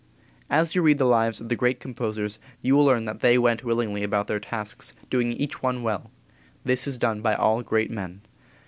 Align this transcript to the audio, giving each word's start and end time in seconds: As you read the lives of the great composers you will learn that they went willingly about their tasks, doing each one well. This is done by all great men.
As 0.49 0.73
you 0.73 0.81
read 0.81 0.97
the 0.97 1.05
lives 1.05 1.39
of 1.39 1.49
the 1.49 1.55
great 1.55 1.79
composers 1.79 2.39
you 2.63 2.75
will 2.75 2.85
learn 2.85 3.05
that 3.05 3.19
they 3.19 3.37
went 3.37 3.63
willingly 3.63 4.01
about 4.01 4.25
their 4.25 4.39
tasks, 4.39 4.95
doing 5.11 5.33
each 5.33 5.61
one 5.61 5.83
well. 5.83 6.09
This 6.65 6.87
is 6.87 6.97
done 6.97 7.21
by 7.21 7.35
all 7.35 7.61
great 7.61 7.91
men. 7.91 8.21